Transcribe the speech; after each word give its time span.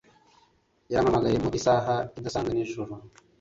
Yarampamagaye 0.91 1.37
mu 1.43 1.49
isaha 1.59 1.95
idasanzwe 2.19 2.51
nijoro. 2.53 2.91